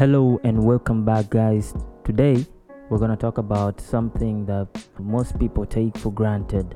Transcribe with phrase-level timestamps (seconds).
[0.00, 1.74] Hello and welcome back, guys.
[2.04, 2.46] Today
[2.88, 4.66] we're gonna talk about something that
[4.98, 6.74] most people take for granted.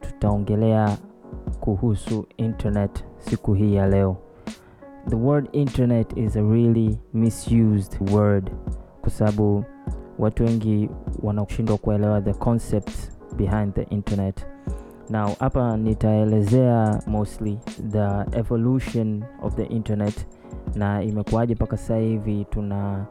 [0.00, 0.98] Tutaongelea
[1.60, 4.16] kuhusu internet siku hii ya leo.
[5.08, 8.50] The word internet is a really misused word
[9.00, 9.64] kwa sababu
[10.18, 10.90] watu wengi
[11.22, 12.90] wanashindwa kuelewa the concept
[13.36, 14.46] behind the internet.
[15.12, 17.58] Now hapa nitaelezea mostly
[17.90, 20.26] the evolution of the internet
[20.74, 23.06] na imekuwaje mpaka sasa hivi tuna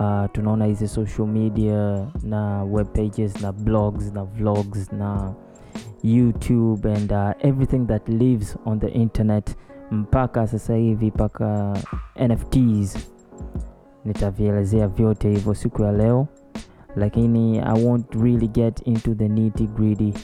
[0.00, 5.32] uh, tunaona hizi social media na web pages na blogs na vlogs na
[6.02, 9.56] youtube and uh, everything that lives on the internet
[9.90, 11.76] mpaka sasa hivi mpaka
[12.28, 13.10] nfts
[14.04, 16.26] nitavielezea vyote hivyo siku ya leo
[16.96, 20.14] lakini i won't really get into the nitty gritty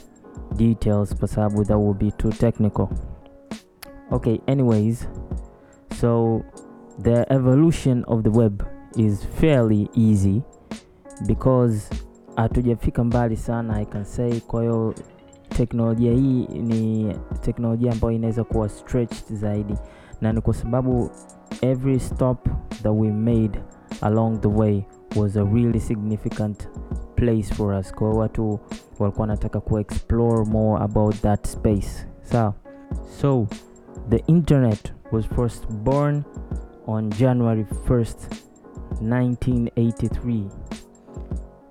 [0.56, 2.86] details kwa sababu that will be too technical.
[4.10, 5.08] Okay anyways
[6.00, 6.40] so
[7.02, 8.62] the evolution of the web
[8.96, 10.42] is fairly easy
[11.26, 11.90] because
[12.36, 14.40] hatujafika mbali sana i can say.
[14.40, 14.94] Kwa hiyo
[15.48, 19.74] teknolojia hii ni teknolojia ambayo inaweza kuwa stretched zaidi
[20.20, 21.10] na ni kwa sababu
[21.60, 23.60] every stop that we made
[24.00, 24.82] along the way
[25.16, 26.68] was a really significant
[27.16, 27.94] place for us.
[27.94, 28.58] Kwa watu
[28.98, 32.06] walikuwa wanataka ku explore more about that space.
[32.22, 32.54] Sawa?
[33.20, 33.46] So
[34.08, 36.22] the internet was first born
[36.86, 38.16] on january 1st
[39.02, 40.42] 1983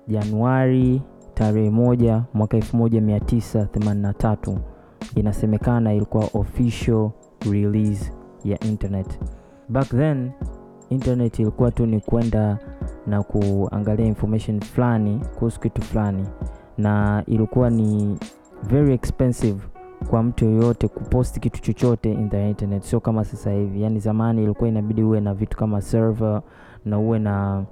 [0.08, 1.02] januari
[1.34, 4.56] tarehe moja mwaka 1983
[5.14, 7.10] inasemekana ilikuwa official
[7.50, 8.12] release
[8.44, 9.20] ya internet.
[9.68, 10.30] Back then
[10.90, 12.58] internet ilikuwa tu ni kwenda
[13.06, 16.24] na kuangalia information fulani kuhusu kitu fulani.
[16.78, 18.18] Na ilikuwa ni
[18.62, 19.60] very expensive
[20.10, 22.82] kwa mtu yoyote kuposti kitu chochote in the internet.
[22.82, 23.82] Sio kama sasa hivi.
[23.82, 26.42] Yani zamani ilikuwa inabidi uwe na vitu kama server
[26.84, 27.64] na uwe na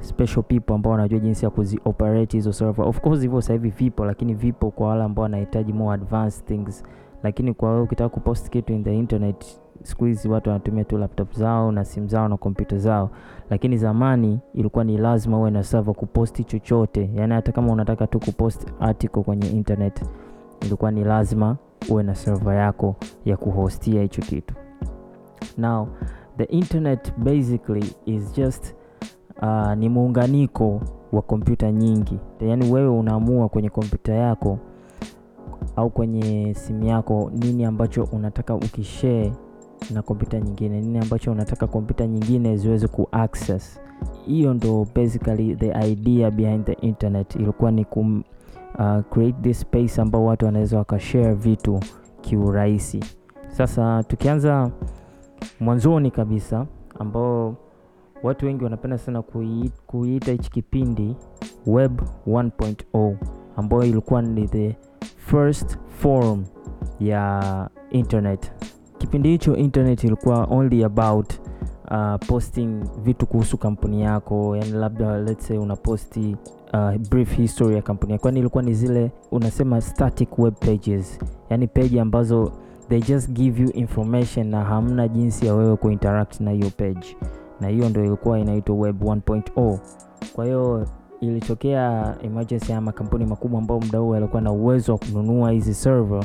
[0.00, 2.88] special people ambao wanajua jinsi ya kuzioperate hizo server.
[2.88, 6.84] Of course hivyo sasa hivi vipo lakini vipo kwa wale ambao wanahitaji more advanced things
[7.24, 11.32] lakini kwa wewe ukitaka kupost kitu in the internet siku hizi watu wanatumia tu laptop
[11.32, 13.10] zao na simu zao na kompyuta zao.
[13.50, 17.10] Lakini zamani ilikuwa ni lazima uwe na server kuposti chochote.
[17.14, 20.02] Yani hata kama unataka tu kupost article kwenye internet
[20.60, 21.56] ilikuwa ni lazima
[21.90, 24.54] uwe na server yako ya kuhostia hicho kitu.
[25.58, 25.88] Now
[26.38, 28.74] the internet basically is just
[29.42, 30.80] uh, ni muunganiko
[31.12, 32.18] wa kompyuta nyingi.
[32.40, 34.58] Yani wewe unaamua kwenye kompyuta yako
[35.76, 39.32] au kwenye simu yako nini ambacho unataka ukishare
[39.94, 43.80] na kompyuta nyingine nini ambacho unataka kompyuta nyingine ziweze kuaccess
[44.26, 47.34] hiyo ndo basically the idea behind the internet.
[47.36, 48.00] Ilikuwa ni ku
[48.78, 51.80] uh, this space ambao watu wanaweza wakashare vitu
[52.20, 53.00] kiurahisi.
[53.48, 54.70] Sasa tukianza
[55.60, 56.66] mwanzoni kabisa
[56.98, 57.56] ambao
[58.22, 59.22] watu wengi wanapenda sana
[59.86, 61.16] kuiita hichi kipindi
[61.66, 63.16] web 1.0
[63.56, 64.76] ambayo ilikuwa ni the
[65.16, 66.44] first forum
[67.00, 68.52] ya internet.
[68.98, 71.32] Kipindi hicho internet ilikuwa only about
[71.90, 76.36] uh, posting vitu kuhusu kampuni yako yani labda let's say unaposti
[76.72, 78.28] uh, brief history ya kampuni yako.
[78.28, 81.18] Yani ilikuwa ni zile unasema static web pages.
[81.50, 82.52] Yani page ambazo
[82.88, 87.16] they just give you information na hamna jinsi ya wewe kuinteract na hiyo page.
[87.60, 89.78] Na hiyo ndo ilikuwa inaitwa web 1.0
[90.34, 90.86] kwa hiyo
[91.26, 96.24] ilitokea emergency ya makampuni makubwa ambao muda huo yalikuwa na uwezo wa kununua hizi server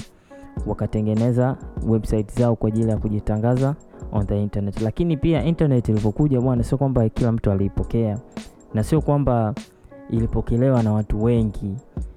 [0.67, 3.75] wakatengeneza website zao kwa ajili ya kujitangaza
[4.11, 4.81] on the internet.
[4.81, 8.17] Lakini pia internet ilipokuja bwana sio kwamba kila mtu aliipokea
[8.73, 9.53] na sio kwamba
[10.09, 11.75] ilipokelewa na watu wengi.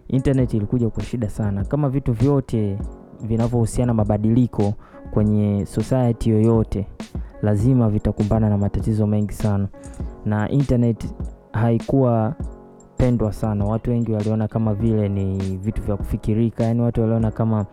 [0.09, 2.79] Internet ilikuja kwa shida sana kama vitu vyote
[3.23, 4.73] vinavyohusiana mabadiliko
[5.11, 6.87] kwenye society yoyote
[7.43, 9.69] lazima vitakumbana na matatizo mengi sana.
[10.25, 11.15] Na internet
[11.53, 12.35] haikuwa
[13.03, 13.65] pendwa sana.
[13.65, 16.65] Watu wengi waliona kama vile ni vitu vya kufikirika.
[16.65, 17.67] Yani watu waliona kama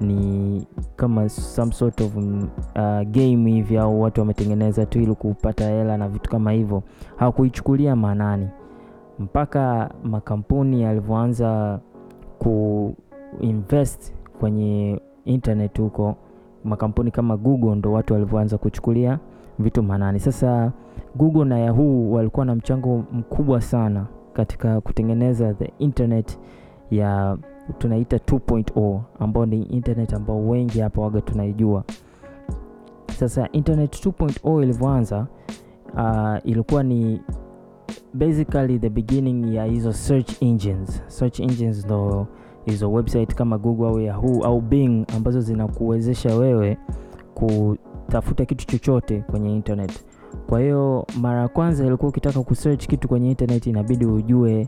[0.00, 0.66] ni
[0.96, 2.22] kama some sort of uh,
[3.10, 6.82] game hivi au watu wametengeneza tu ili kupata hela na vitu kama hivyo.
[7.16, 8.48] Hawakuichukulia maanani.
[9.18, 11.80] Mpaka makampuni yalivyoanza
[12.38, 16.14] kuinvest kwenye internet huko
[16.64, 19.18] makampuni kama google ndo watu walivyoanza kuchukulia
[19.58, 20.20] vitu maanani.
[20.20, 20.72] Sasa
[21.16, 26.38] google na yahoo walikuwa na mchango mkubwa sana katika kutengeneza the internet
[26.90, 27.38] ya
[27.78, 31.84] tunaita 2.0 ambao ni internet ambao wengi hapa waga tunaijua.
[33.18, 35.26] Sasa internet 2.0 ilivyoanza
[35.94, 37.20] uh, ilikuwa ni
[38.14, 41.02] basically the beginning ya hizo search engines.
[41.06, 42.26] Search engines ndo
[42.64, 46.78] hizo website kama google au yahoo au bing ambazo zinakuwezesha wewe
[47.34, 50.04] kutafuta kitu chochote kwenye internet
[50.48, 54.66] Kwa hiyo mara ya kwanza ilikuwa ukitaka kusearch kitu kwenye internet inabidi ujue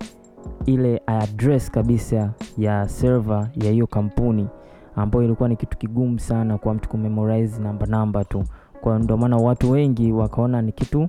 [0.66, 4.48] ile address kabisa ya server ya hiyo kampuni,
[4.96, 8.44] ambayo ilikuwa ni kitu kigumu sana kwa mtu kumemorize namba namba tu.
[8.80, 11.08] Kwa ndio maana watu wengi wakaona ni kitu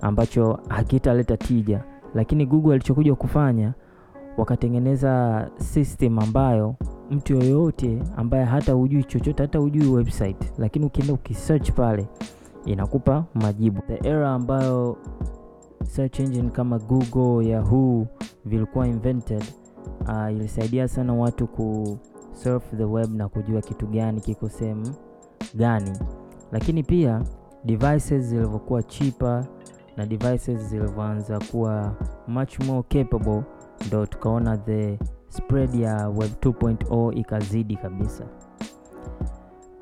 [0.00, 1.84] ambacho hakitaleta tija,
[2.14, 3.72] lakini Google alichokuja kufanya
[4.36, 6.74] wakatengeneza system ambayo
[7.10, 12.06] mtu yoyote ambaye hata hujui chochote, hata hujui website, lakini ukienda ukisearch pale
[12.64, 13.82] inakupa majibu.
[13.88, 14.96] The era ambayo
[15.84, 18.06] search engine kama Google, Yahoo
[18.44, 19.44] vilikuwa invented,
[20.08, 21.98] uh, ilisaidia sana watu ku
[22.32, 24.94] surf the web na kujua kitu gani kiko sehemu
[25.54, 25.92] gani,
[26.52, 27.22] lakini pia
[27.64, 29.44] devices zilivyokuwa cheaper
[29.96, 31.94] na devices zilivyoanza kuwa
[32.28, 33.42] much more capable,
[33.86, 34.98] ndo tukaona the
[35.28, 38.24] spread ya web 2.0 ikazidi kabisa.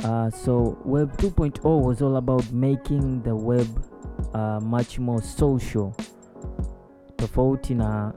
[0.04, 3.66] Uh, so web 2.0 was all about making the web
[4.34, 5.92] uh, much more social,
[7.16, 8.12] tofauti na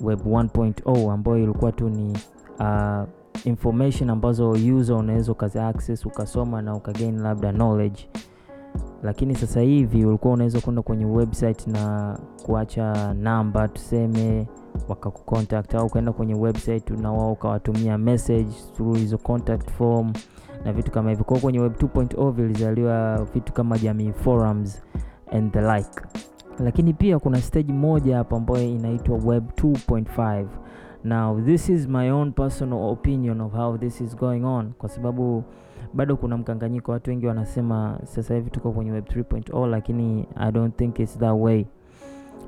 [0.00, 2.12] web 1.0 ambayo ilikuwa tu ni
[2.60, 3.02] uh,
[3.44, 8.08] information ambazo user unaweza ukazi access ukasoma na ukagain labda knowledge,
[9.02, 14.46] lakini sasa hivi ulikuwa unaweza kwenda kwenye website na kuacha namba tuseme
[14.88, 20.12] wakakucontact au ukaenda kwenye website na wao ukawatumia message through hizo contact form
[20.66, 21.24] na vitu kama hivyo.
[21.24, 24.82] Kwa kwenye web 2.0 vilizaliwa vitu kama jamii forums
[25.32, 26.00] and the like,
[26.58, 30.46] lakini pia kuna stage moja hapa ambayo inaitwa web 2.5.
[31.04, 35.44] Now this is my own personal opinion of how this is going on, kwa sababu
[35.94, 36.92] bado kuna mkanganyiko.
[36.92, 41.36] Watu wengi wanasema sasa hivi tuko kwenye web 3.0, lakini I don't think it's that
[41.40, 41.66] way.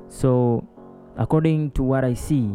[0.07, 0.61] So
[1.17, 2.49] according to what I see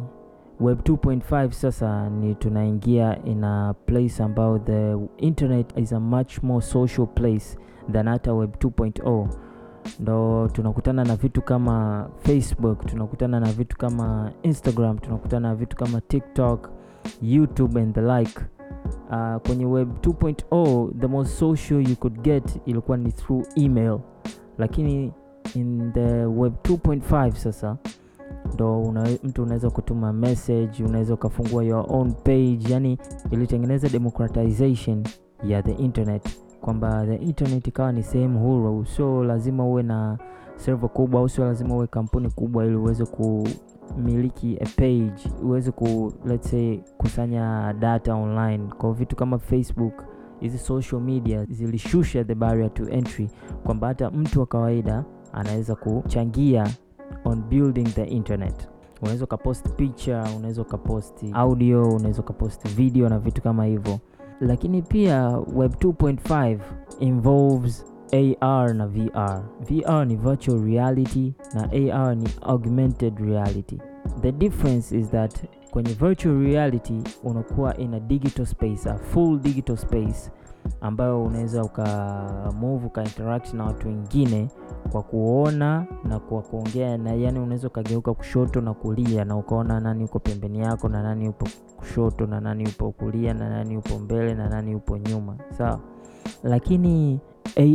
[0.60, 6.62] web 2.5 sasa ni tunaingia in a place ambao the internet is a much more
[6.66, 7.58] social place
[7.92, 9.28] than hata web 2.0
[10.00, 16.00] ndo tunakutana na vitu kama Facebook, tunakutana na vitu kama Instagram, tunakutana na vitu kama
[16.00, 16.70] TikTok,
[17.22, 18.40] YouTube and the like.
[19.10, 24.00] Uh, kwenye web 2.0 the most social you could get ilikuwa ni through email,
[24.58, 25.12] lakini
[25.54, 27.76] in the web 2.5 sasa
[28.54, 32.98] ndo una, mtu unaweza kutuma message, unaweza ukafungua your own page, yani
[33.30, 35.02] ilitengeneza democratization
[35.44, 36.28] ya the internet.
[36.60, 40.18] Kwamba the internet ikawa ni sehemu huru, sio lazima uwe na
[40.56, 46.12] server kubwa au sio lazima uwe kampuni kubwa ili uweze kumiliki a page, uweze ku
[46.26, 48.64] let's say kusanya data online.
[48.78, 49.92] Kwa vitu kama Facebook,
[50.40, 53.30] hizi social media zilishusha the barrier to entry,
[53.64, 56.66] kwamba hata mtu wa kawaida anaweza kuchangia
[57.24, 58.68] on building the internet.
[59.02, 63.98] Unaweza ukapost picha, unaweza ukapost audio, unaweza ukapost video na vitu kama hivyo
[64.40, 66.58] lakini pia web 2.5
[67.00, 67.84] involves
[68.40, 69.42] AR na VR.
[69.60, 71.62] VR ni virtual reality na
[71.94, 73.78] AR ni augmented reality.
[74.20, 79.76] The difference is that kwenye virtual reality unakuwa in a digital space, a full digital
[79.76, 80.30] space
[80.80, 81.84] ambayo unaweza uka
[82.60, 84.48] move uka interact na watu wengine
[84.92, 90.04] kwa kuona na kwa kuongea na, yani unaweza ukageuka kushoto na kulia na ukaona nani
[90.04, 91.46] uko pembeni yako na nani yupo
[91.76, 95.80] kushoto na nani upo kulia na nani yupo mbele na nani yupo nyuma, sawa.
[96.42, 97.20] Lakini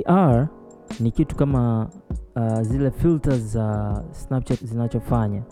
[0.06, 0.48] AR
[1.00, 1.90] ni kitu kama
[2.36, 5.44] uh, zile filters za uh, Snapchat zinachofanya,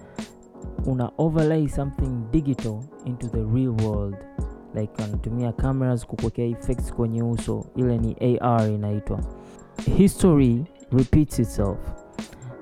[0.86, 4.16] una overlay something digital into the real world
[4.80, 9.20] like wanatumia cameras kukuwekea effects kwenye uso, ile ni AR inaitwa.
[9.98, 11.78] History repeats itself,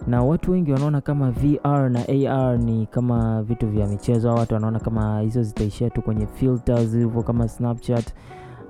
[0.08, 4.54] na watu wengi wanaona kama VR na AR ni kama vitu vya michezo, au watu
[4.54, 8.14] wanaona kama hizo zitaishia tu kwenye filters hivyo kama Snapchat,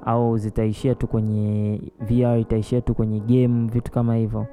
[0.05, 4.45] au zitaishia tu kwenye VR, itaishia tu kwenye game, vitu kama hivyo.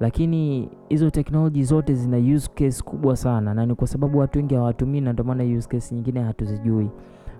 [0.00, 4.54] Lakini hizo teknoloji zote zina use case kubwa sana, na ni kwa sababu watu wengi
[4.54, 6.88] hawatumii, na ndio maana use case nyingine hatuzijui.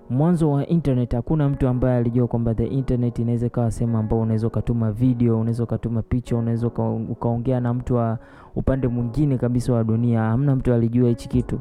[0.09, 4.47] Mwanzo wa internet hakuna mtu ambaye alijua kwamba the internet inaweza ikawa sehemu ambao unaweza
[4.47, 6.67] ukatuma video, unaweza ukatuma picha, unaweza
[7.09, 8.17] ukaongea na mtu wa
[8.55, 10.21] upande mwingine kabisa wa dunia.
[10.21, 11.59] Hamna mtu alijua hichi kitu,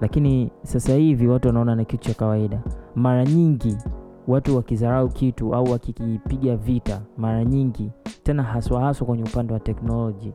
[0.00, 2.60] lakini sasa hivi watu wanaona ni kitu cha kawaida.
[2.94, 3.76] Mara nyingi
[4.28, 7.90] watu wakidharau kitu au wakikipiga vita, mara nyingi
[8.22, 10.32] tena haswa haswa kwenye upande wa teknoloji,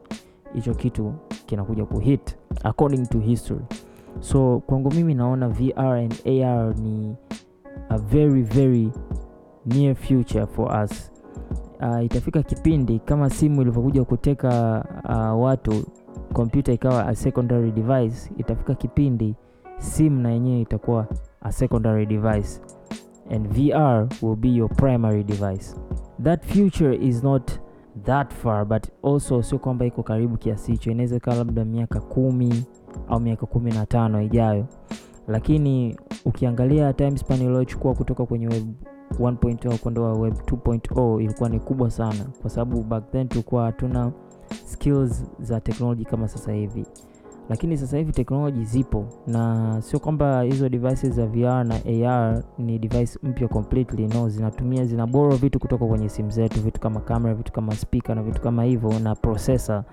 [0.53, 1.13] hicho kitu
[1.45, 3.61] kinakuja kuhit according to history.
[4.19, 7.15] So kwangu mimi naona VR and AR ni
[7.91, 8.91] a very very
[9.65, 11.11] near future for us.
[11.81, 15.73] Uh, itafika kipindi kama simu ilivyokuja kuteka uh, watu,
[16.33, 19.35] kompyuta ikawa a secondary device, itafika kipindi
[19.77, 21.07] simu na yenyewe itakuwa
[21.41, 22.61] a secondary device
[23.31, 25.75] and VR will be your primary device.
[26.23, 27.51] That future is not
[28.05, 32.63] that far but also sio kwamba iko karibu kiasi hicho inaweza ikawa labda miaka kumi
[33.09, 34.65] au miaka kumi na tano ijayo
[35.27, 38.67] lakini ukiangalia time span iliyochukua kutoka kwenye web
[39.19, 42.25] 1.0 kwenda web 2.0 ilikuwa ni kubwa sana.
[42.41, 44.11] Kwa sababu back then tulikuwa hatuna
[44.65, 46.85] skills za teknoloji kama sasa hivi.
[47.49, 49.05] Lakini sasa hivi teknoloji zipo.
[49.27, 54.07] Na sio kwamba hizo devices za VR na AR ni device mpya completely.
[54.07, 56.61] No zinatumia zina borrow vitu kutoka kwenye simu zetu.
[56.61, 59.83] Vitu kama kamera, vitu kama speaker na vitu kama hivyo na processor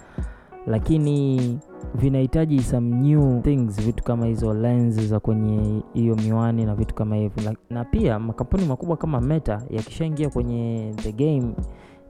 [0.66, 1.58] lakini
[1.94, 7.16] vinahitaji some new things vitu kama hizo lens za kwenye hiyo miwani na vitu kama
[7.16, 7.54] hivyo.
[7.70, 11.52] Na, pia makampuni makubwa kama meta yakishaingia kwenye the game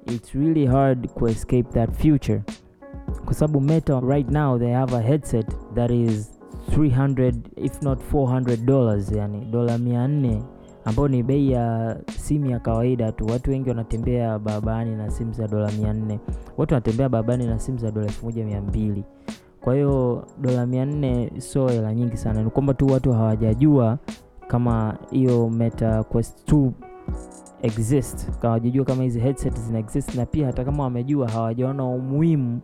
[0.06, 2.42] it's really hard to escape that future.
[3.24, 6.40] Kwa sababu meta right now they have a headset that is
[6.76, 10.40] 300 if not 400 dollars yani dola 400
[10.84, 13.26] ambayo ni bei ya simu ya kawaida tu.
[13.26, 16.18] Watu wengi wanatembea barabarani na simu za dola 400
[16.56, 19.02] watu wanatembea barabarani na simu za dola 1200
[19.60, 22.42] kwa hiyo dola 400 sio hela nyingi sana.
[22.42, 23.98] Ni kwamba tu watu hawajajua
[24.46, 26.70] kama hiyo meta quest 2
[27.62, 28.42] exist.
[28.42, 30.14] Hawajajua kama hizi headset zina exist.
[30.14, 32.60] Na pia hata kama wamejua hawajaona umuhimu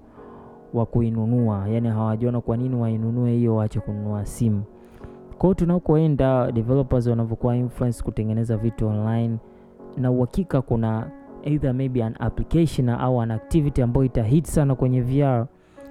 [0.74, 1.68] wa kuinunua.
[1.68, 4.62] Yani hawajaona kwa nini wainunue hiyo waache kununua simu
[5.44, 9.36] kwao tunakoenda developers wanavyokuwa influence kutengeneza vitu online
[9.96, 11.10] na uhakika kuna
[11.42, 15.46] either maybe an application au an activity ambayo itahit sana kwenye vr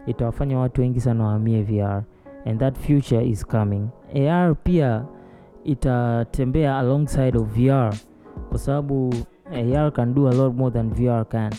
[0.05, 2.03] itawafanya watu wengi sana wahamie vr
[2.45, 3.87] and that future is coming.
[4.29, 5.05] Ar pia
[5.63, 7.93] itatembea alongside of vr
[8.49, 9.13] kwa sababu
[9.75, 11.53] ar can do a lot more than vr can.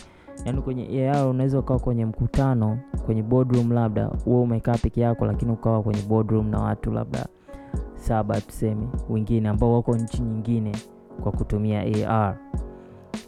[0.45, 5.51] Yaani kwenye AR unaweza ukawa kwenye mkutano kwenye boardroom labda wewe umekaa peke yako lakini
[5.51, 7.25] ukawa kwenye boardroom na watu labda
[7.95, 10.71] saba tuseme wengine ambao wako nchi nyingine
[11.23, 12.37] kwa kutumia AR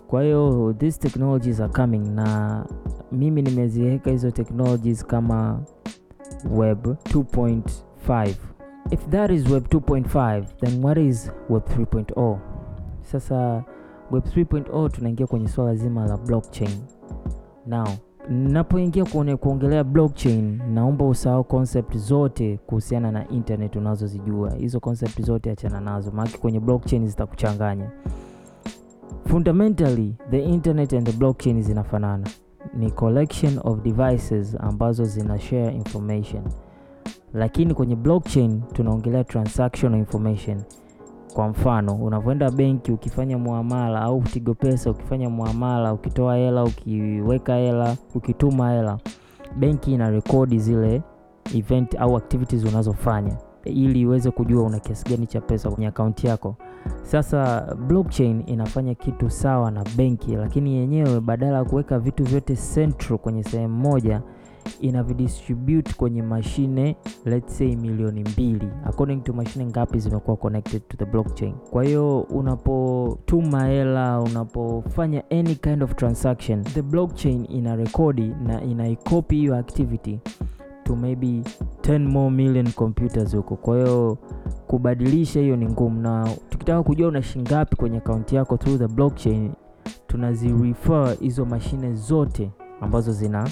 [0.07, 2.65] kwa hiyo these technologies are coming na
[3.11, 5.59] mimi nimeziweka hizo technologies kama
[6.51, 8.33] web 2.5
[8.91, 12.37] if that is web 2.5 then what is web 3.0
[13.01, 13.63] sasa
[14.11, 16.69] web 3.0 tunaingia kwenye swala zima la blockchain.
[17.65, 17.87] Now
[18.29, 19.05] napoingia
[19.39, 24.53] kuongelea blockchain naomba usahau concept zote kuhusiana na internet unazozijua.
[24.53, 27.89] Hizo concept zote achana nazo maana kwenye blockchain zitakuchanganya.
[29.25, 32.27] Fundamentally the internet and the blockchain zinafanana.
[32.77, 36.43] Ni collection of devices ambazo zina share information.
[37.33, 40.61] Lakini kwenye blockchain tunaongelea transactional information
[41.37, 47.95] kwa mfano unavyoenda benki ukifanya muamala au tigo pesa ukifanya muamala ukitoa hela ukiweka hela
[48.15, 48.97] ukituma hela
[49.55, 51.01] benki ina rekodi zile
[51.55, 56.55] event au activities unazofanya ili iweze kujua una kiasi gani cha pesa kwenye akaunti yako.
[57.03, 63.17] Sasa blockchain inafanya kitu sawa na benki lakini yenyewe badala ya kuweka vitu vyote central
[63.19, 64.21] kwenye sehemu moja
[64.81, 68.67] inavidistribute kwenye mashine let's say milioni mbili.
[68.85, 71.53] According to mashine ngapi zimekuwa connected to the blockchain?
[71.71, 79.35] Kwa hiyo unapotuma hela unapofanya any kind of transaction the blockchain ina rekodi na inaikopi
[79.35, 80.19] hiyo activity
[80.83, 81.41] to maybe
[81.81, 83.55] 10 more million computers huko.
[83.55, 84.17] Kwa hiyo
[84.67, 86.01] kubadilisha hiyo ni ngumu.
[86.01, 89.51] Na tukitaka kujua una shingapi kwenye akaunti yako through the blockchain
[90.07, 93.47] tunazirefer hizo mashine zote ambazo zina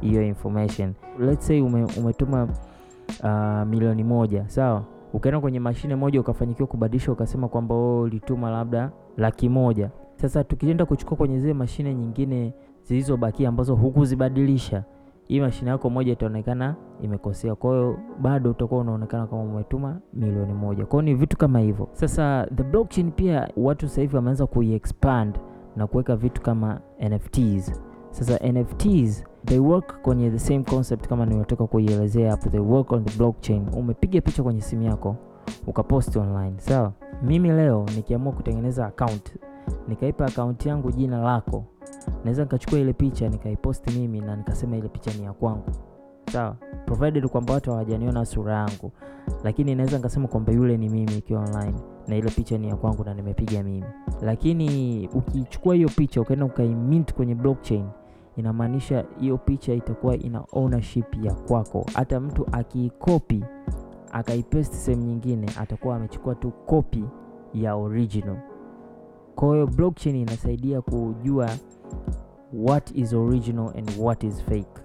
[0.00, 0.92] hiyo information.
[1.18, 2.48] Let's say ume, umetuma
[3.24, 4.82] uh, milioni moja sawa?
[5.12, 9.90] Ukaenda kwenye mashine moja ukafanyikiwa kubadilisha ukasema kwamba wewe ulituma labda laki moja.
[10.16, 14.84] Sasa tukienda kuchukua kwenye zile mashine nyingine zilizobakia ambazo hukuzibadilisha
[15.28, 17.54] hii mashine yako moja itaonekana imekosea.
[17.54, 20.86] Kwa hiyo bado utakuwa unaonekana kama umetuma milioni moja.
[20.86, 21.88] Kwao ni vitu kama hivyo.
[21.92, 25.38] Sasa the blockchain pia watu sasa hivi wameanza kuiexpand
[25.76, 26.80] na kuweka vitu kama
[27.10, 27.80] nfts
[28.10, 33.04] sasa nfts they work kwenye the same concept kama niliotoka kuielezea hapo they work on
[33.04, 33.66] the blockchain.
[33.76, 35.16] Umepiga picha kwenye simu yako
[35.66, 36.92] ukaposti online sawa?
[37.22, 39.36] Mimi leo nikiamua kutengeneza account
[39.88, 41.64] nikaipa akaunti yangu jina lako
[42.24, 45.70] naweza nikachukua ile picha nikaiposti mimi na nikasema ile picha ni ya kwangu
[46.32, 46.56] sawa?
[46.86, 48.92] Provided kwamba watu hawajaniona sura yangu
[49.44, 51.74] lakini naweza nikasema kwamba yule ni mimi ikiwa online
[52.08, 53.84] na ile picha ni ya kwangu na nimepiga mimi.
[54.22, 57.84] Lakini ukichukua hiyo picha ukaenda ukaimint kwenye blockchain
[58.40, 61.86] inamaanisha hiyo picha itakuwa ina ownership ya kwako.
[61.94, 63.44] Hata mtu akiikopi
[64.12, 67.04] akaipaste sehemu nyingine atakuwa amechukua tu kopi
[67.54, 68.36] ya original.
[69.34, 71.50] Kwa hiyo blockchain inasaidia kujua
[72.52, 74.80] what is original and what is fake.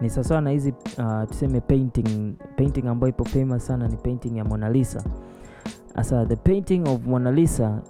[0.00, 4.44] Ni sawasawa na hizi uh, tuseme painting painting ambayo ipo famous sana ni painting ya
[4.44, 5.04] Mona Lisa.
[5.94, 7.82] Asa the painting of Mona Lisa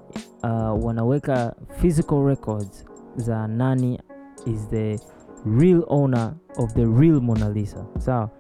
[0.43, 2.85] uh, wanaweka physical records
[3.17, 4.01] za nani
[4.47, 4.99] is the
[5.45, 8.31] real owner of the real Mona Lisa sawa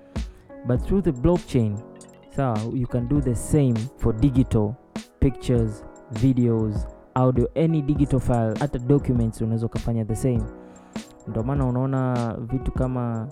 [0.66, 1.78] but through the blockchain
[2.36, 4.74] sawa you can do the same for digital
[5.20, 10.42] pictures videos audio any digital file hata documents unaweza ukafanya the same.
[11.28, 13.28] Ndio maana unaona vitu kama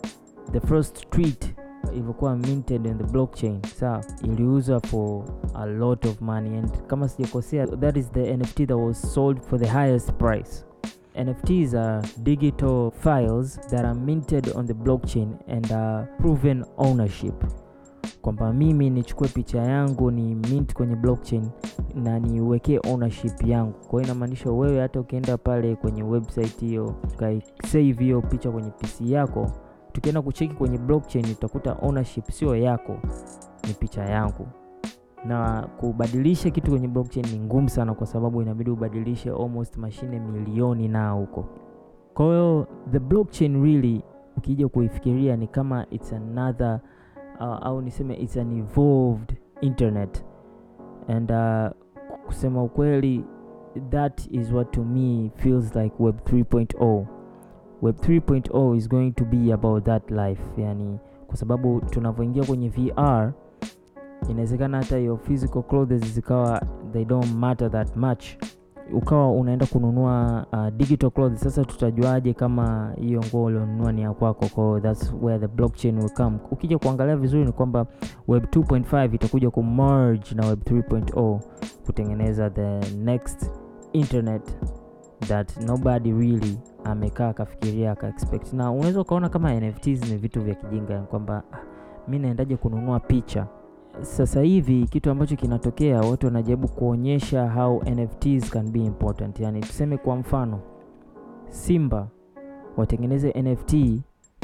[0.52, 1.54] the first tweet
[1.92, 6.58] ilivyokuwa minted in the blockchain sawa iliuzwa for a lot of money.
[6.58, 10.64] And kama sijakosea that is the nft that was sold for the highest price
[11.24, 17.44] nfts are digital files that are minted on the blockchain and are proven ownership.
[18.22, 21.48] Kwamba mimi nichukue picha yangu ni mint kwenye blockchain
[21.94, 23.72] na niwekee ownership yangu.
[23.72, 29.00] Kwa hiyo inamaanisha wewe hata ukienda pale kwenye website hiyo ukaisave hiyo picha kwenye pc
[29.00, 29.50] yako
[29.92, 32.96] tukienda kucheki kwenye blockchain utakuta ownership sio yako
[33.68, 34.46] ni picha yangu
[35.24, 40.88] na kubadilisha kitu kwenye blockchain ni ngumu sana kwa sababu inabidi ubadilishe almost mashine milioni
[40.88, 41.44] na huko.
[42.14, 44.02] Kwa hiyo the blockchain really
[44.36, 46.80] ukija kuifikiria ni kama it's another
[47.40, 50.24] uh, au niseme it's an evolved internet.
[51.08, 51.70] And uh,
[52.26, 53.24] kusema ukweli
[53.90, 57.04] that is what to me feels like web 3.0
[57.82, 63.32] web 3.0 is going to be about that life yani kwa sababu tunavyoingia kwenye vr
[64.28, 68.24] inawezekana hata hiyo physical clothes zikawa they don't matter that much.
[68.92, 71.40] Ukawa unaenda kununua uh, digital clothes.
[71.40, 74.46] Sasa tutajuaje kama hiyo nguo ulionunua ni ya kwako?
[74.54, 76.38] Kwao thats where the blockchain will come.
[76.50, 77.86] Ukija kuangalia vizuri ni kwamba
[78.28, 81.38] web 2.5 itakuja kumerge na web 3.0
[81.86, 83.50] kutengeneza the next
[83.92, 84.58] internet
[85.28, 91.00] that nobody really amekaa akafikiria akaexpect na unaweza ukaona kama nfts ni vitu vya kijinga
[91.00, 91.56] kwamba ah,
[92.08, 93.46] mi naendaje kununua picha
[94.02, 99.40] sasa hivi kitu ambacho kinatokea watu wanajaribu kuonyesha how nfts can be important.
[99.40, 100.60] Yani tuseme kwa mfano
[101.48, 102.08] simba
[102.76, 103.74] watengeneze nft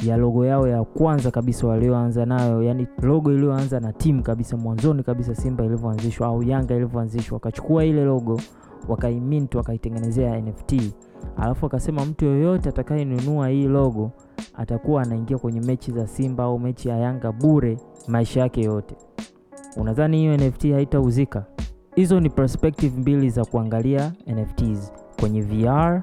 [0.07, 5.03] ya logo yao ya kwanza kabisa walioanza nayo yani logo iliyoanza na timu kabisa mwanzoni
[5.03, 7.37] kabisa simba ilivyoanzishwa au yanga ilivyoanzishwa.
[7.37, 8.41] Wakachukua ile logo
[8.89, 10.75] wakaimint wakaitengenezea nft
[11.37, 14.11] alafu akasema mtu yoyote atakayenunua hii logo
[14.55, 18.97] atakuwa anaingia kwenye mechi za simba au mechi ya yanga bure maisha yake yote
[19.77, 21.45] unadhani hiyo nft haitauzika?
[21.95, 26.03] Hizo ni perspective mbili za kuangalia nfts kwenye vr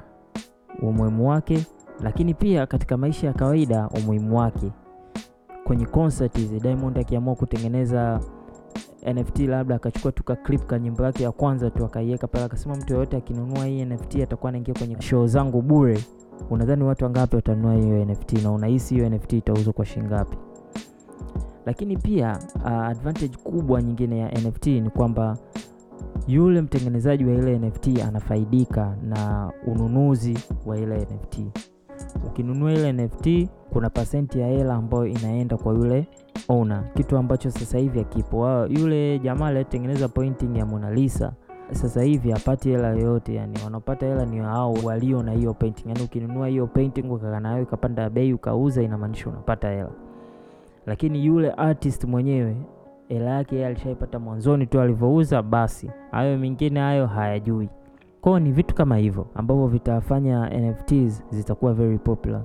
[0.82, 1.66] umuhimu wake
[2.04, 4.72] lakini pia katika maisha ya kawaida umuhimu wake.
[5.64, 8.20] Kwenye concert hizi diamond akiamua kutengeneza
[9.16, 12.94] nft labda akachukua tu clip ka nyimbo yake ya kwanza tu akaiweka pale akasema mtu
[12.94, 16.00] yoyote akinunua hii nft atakuwa anaingia kwenye show zangu bure.
[16.50, 20.38] Unadhani watu wangapi watanunua hiyo nft na unahisi hiyo nft itauzwa kwa shingapi
[21.66, 25.38] lakini pia uh, advantage kubwa nyingine ya nft ni kwamba
[26.28, 31.40] yule mtengenezaji wa ile nft anafaidika na ununuzi wa ile nft
[32.28, 36.08] ukinunua ile nft kuna pasenti ya hela ambayo inaenda kwa yule
[36.50, 36.84] owner.
[36.94, 41.34] Kitu ambacho sasa hivi akipo yule jamaa aliyetengeneza painting ya Mona Lisa
[41.72, 45.88] sasa hivi hapati hela yoyote yani wanapata hela ni hao walio na hiyo painting.
[45.88, 49.90] Yani ukinunua hiyo painting ukakaa nayo ikapanda bei ukauza inamaanisha unapata hela
[50.90, 52.56] lakini yule artist mwenyewe
[53.08, 57.70] hela yake yeye alishaipata mwanzoni tu alivyouza basi hayo mengine hayo hayajui.
[58.22, 62.42] Kwao ni vitu kama hivyo ambavyo vitafanya nfts zitakuwa very popular.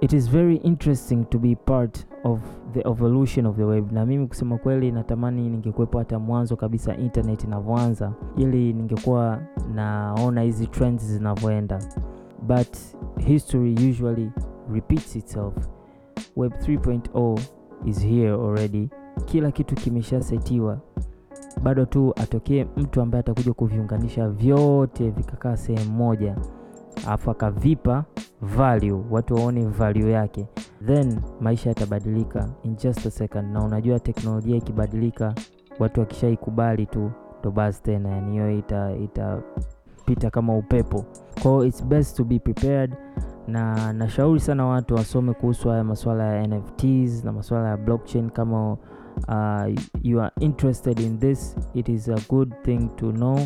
[0.00, 2.40] It is very interesting to be part of
[2.72, 3.92] the evolution of the web.
[3.92, 9.38] Na mimi kusema kweli natamani ningekuwepo hata mwanzo kabisa internet inavyoanza ili ningekuwa
[9.74, 11.78] naona hizi trends zinavyoenda.
[12.42, 12.76] But
[13.18, 14.30] history usually
[14.72, 15.54] repeats itself
[16.36, 17.40] web 3.0
[17.84, 18.88] is here already.
[19.24, 20.78] Kila kitu kimeshasetiwa
[21.62, 26.36] bado tu atokee mtu ambaye atakuja kuviunganisha vyote vikakaa sehemu moja.
[27.06, 28.04] Alafu akavipa
[28.42, 30.46] value watu waone value yake.
[30.86, 33.52] Then maisha yatabadilika in just a second.
[33.52, 35.34] Na unajua teknolojia ikibadilika
[35.78, 39.42] watu wakishaikubali tu ndo basi tena yani hiyo itapita
[40.06, 41.04] ita kama upepo.
[41.42, 42.94] Kwao its best to be prepared
[43.46, 48.72] na nashauri sana watu wasome kuhusu haya masuala ya nfts na masuala ya blockchain kama
[48.72, 53.38] uh, you are interested in this it is a good thing to know.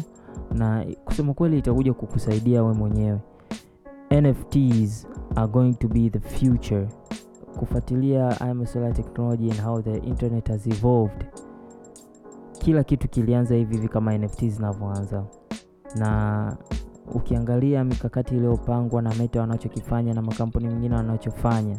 [0.55, 3.19] Na kusema kweli itakuja kukusaidia we mwenyewe.
[4.11, 5.07] Nfts
[5.37, 6.89] are going to be the future.
[7.59, 11.27] Kufuatilia haya masuala ya technology and how the internet has evolved.
[12.59, 15.25] Kila kitu kilianza hivi hivi kama nft zinavyoanza.
[15.97, 16.57] Na
[17.15, 21.77] ukiangalia mikakati iliyopangwa na meta wanachokifanya na makampuni mengine wanachofanya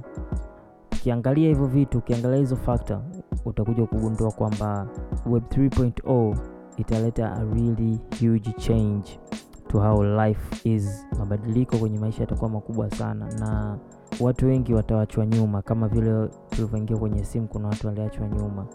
[0.94, 3.02] ukiangalia hivyo vitu ukiangalia hizo factor
[3.46, 4.88] utakuja kugundua kwamba
[5.26, 6.38] web 3.0
[6.78, 9.20] italeta a really huge change
[9.68, 11.06] to how life is.
[11.20, 13.78] Mabadiliko kwenye maisha yatakuwa makubwa sana, na
[14.20, 18.66] watu wengi watawachwa nyuma, kama vile tulivyoingia kwenye simu, kuna watu waliachwa nyuma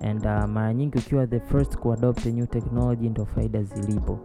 [0.00, 4.18] and uh, mara nyingi ukiwa the first kuadopt new technology ndo faida zilipo.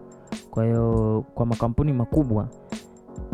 [0.51, 2.47] Kwa hiyo kwa makampuni makubwa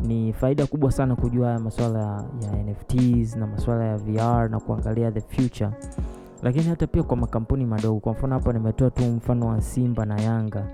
[0.03, 1.99] ni faida kubwa sana kujua haya masuala
[2.41, 5.69] ya NFTs na masuala ya VR na kuangalia the future,
[6.43, 7.99] lakini hata pia kwa makampuni madogo.
[7.99, 10.67] Kwa mfano hapa nimetoa tu mfano wa Simba na Yanga.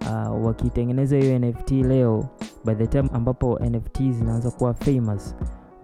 [0.00, 2.24] Uh, wakitengeneza hiyo NFT leo,
[2.64, 5.34] by the time ambapo NFT zinaanza kuwa famous,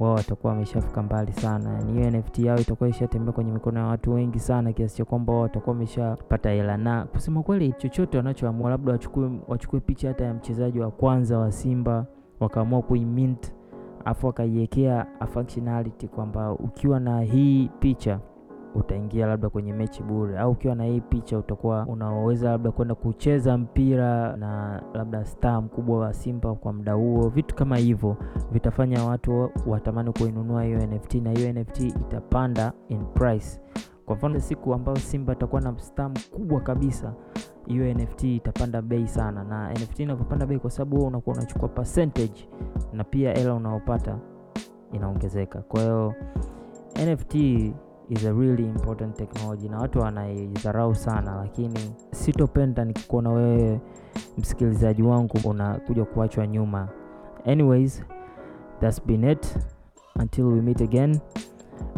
[0.03, 1.73] wao watakuwa wameshafika mbali sana.
[1.73, 5.33] Yani hiyo NFT yao itakuwa ishatembea kwenye mikono ya watu wengi sana, kiasi cha kwamba
[5.33, 10.35] wao watakuwa wameshapata hela, na kusema kweli, chochote wanachoamua, labda wachukue wachukue picha hata ya
[10.35, 12.07] mchezaji wa kwanza wa Simba
[12.41, 13.53] wakaamua kuimint
[14.05, 18.19] afu wakaiwekea functionality kwamba ukiwa na hii picha
[18.75, 23.59] utaingia labda kwenye mechi bure, au ukiwa na hii picha utakuwa unaweza labda kwenda kucheza
[23.59, 27.29] mpira na labda star mkubwa wa Simba kwa muda huo.
[27.29, 28.17] Vitu kama hivyo
[28.53, 33.61] vitafanya watu watamani kuinunua hiyo NFT na hiyo NFT itapanda in price.
[34.07, 37.15] Kwa mfano siku ambayo Simba atakuwa na star mkubwa kabisa
[37.67, 42.49] hiyo NFT itapanda bei sana, na NFT inapopanda bei, kwa sababu wewe unakuwa unachukua percentage
[42.93, 44.19] na pia hela unaopata
[44.93, 45.59] inaongezeka.
[45.63, 46.15] Kwa hiyo
[47.07, 47.35] NFT
[48.11, 53.81] is a really important technology na watu wanaidharau sana, lakini sitopenda nikikuona wewe
[54.39, 56.89] msikilizaji wangu unakuja kuachwa nyuma.
[57.47, 58.03] Anyways,
[58.81, 59.59] that's been it
[60.21, 61.19] until we meet again.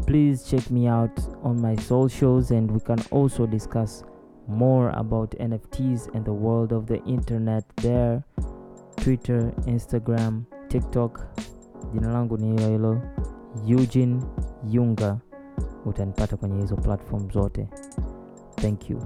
[0.06, 4.04] Please check me out on my socials and we can also discuss
[4.48, 8.22] more about NFTs and the world of the internet there,
[8.96, 11.20] Twitter, Instagram, TikTok.
[11.92, 13.00] Jina langu ni hilo hilo
[13.66, 14.22] Eugene
[14.70, 15.16] Yunga,
[15.90, 17.68] utanipata kwenye hizo platform zote.
[18.56, 18.98] Thank you.